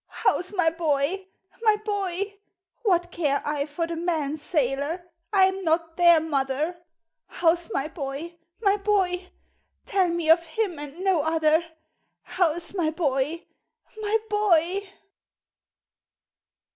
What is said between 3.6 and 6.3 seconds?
for the men, sailor? I an not their